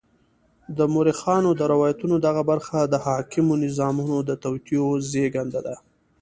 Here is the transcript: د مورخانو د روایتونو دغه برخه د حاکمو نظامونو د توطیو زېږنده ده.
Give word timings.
د 0.77 0.79
مورخانو 0.93 1.49
د 1.55 1.61
روایتونو 1.73 2.15
دغه 2.27 2.41
برخه 2.51 2.79
د 2.83 2.95
حاکمو 3.05 3.53
نظامونو 3.65 4.17
د 4.29 4.31
توطیو 4.43 4.85
زېږنده 5.09 5.61
ده. 5.67 5.75